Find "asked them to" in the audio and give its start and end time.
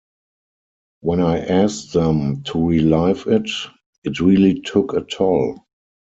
1.45-2.67